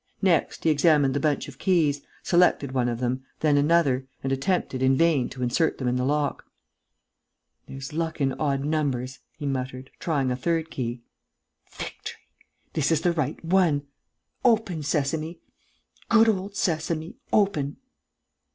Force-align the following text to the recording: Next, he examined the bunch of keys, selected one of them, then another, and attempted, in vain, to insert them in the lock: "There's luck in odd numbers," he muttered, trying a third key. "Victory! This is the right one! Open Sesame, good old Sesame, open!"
Next, 0.23 0.63
he 0.63 0.71
examined 0.71 1.13
the 1.13 1.19
bunch 1.19 1.47
of 1.47 1.59
keys, 1.59 2.01
selected 2.23 2.71
one 2.71 2.89
of 2.89 2.99
them, 2.99 3.23
then 3.41 3.55
another, 3.55 4.07
and 4.23 4.33
attempted, 4.33 4.81
in 4.81 4.95
vain, 4.97 5.29
to 5.29 5.43
insert 5.43 5.77
them 5.77 5.87
in 5.87 5.95
the 5.95 6.03
lock: 6.03 6.43
"There's 7.67 7.93
luck 7.93 8.19
in 8.19 8.33
odd 8.33 8.65
numbers," 8.65 9.19
he 9.37 9.45
muttered, 9.45 9.91
trying 9.99 10.31
a 10.31 10.35
third 10.35 10.71
key. 10.71 11.03
"Victory! 11.69 12.17
This 12.73 12.91
is 12.91 13.01
the 13.01 13.13
right 13.13 13.45
one! 13.45 13.83
Open 14.43 14.81
Sesame, 14.81 15.39
good 16.09 16.27
old 16.27 16.55
Sesame, 16.55 17.17
open!" 17.31 17.77